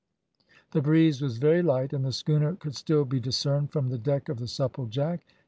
The 0.71 0.81
breeze 0.81 1.21
was 1.21 1.37
very 1.37 1.61
light, 1.61 1.93
and 1.93 2.03
the 2.03 2.11
schooner 2.11 2.55
could 2.55 2.73
still 2.75 3.05
be 3.05 3.19
discerned 3.19 3.71
from 3.71 3.89
the 3.89 3.99
deck 3.99 4.29
of 4.29 4.39
the 4.39 4.47
Supplejack. 4.47 5.19